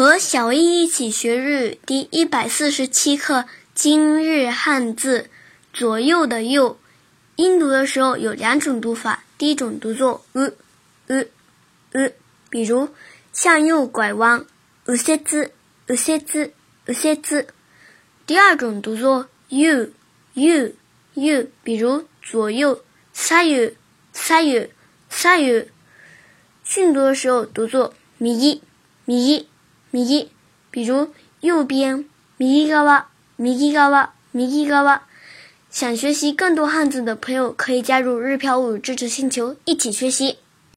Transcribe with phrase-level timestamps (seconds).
[0.00, 5.28] 和小易一起学日语，第一百四十七课今日汉字
[5.74, 6.78] “左右”的“右”，
[7.36, 9.24] 音读的时候有两种读法。
[9.36, 10.50] 第一种读作 “u
[11.08, 11.24] u
[11.92, 12.12] u”，
[12.48, 12.88] 比如
[13.34, 14.46] 向右拐弯
[14.86, 15.50] “u se tsu
[15.86, 17.46] u se tsu e
[18.26, 19.90] 第二种读作 “yu
[20.32, 20.72] yu
[21.14, 22.80] yu”，比如左右
[23.14, 23.74] “sa yo
[24.14, 24.66] sa yo
[25.12, 25.66] sa yo”。
[26.64, 28.60] 训读的时候读作 “mi
[29.06, 29.49] mi”。
[29.98, 30.28] 右，
[30.70, 31.08] 比如
[31.40, 32.04] 右边，
[32.38, 33.06] 右側，
[33.38, 35.00] 右側，右側。
[35.70, 40.38] 想学习更多汉字的朋友，可以加入日漂物语知识星球一起学习。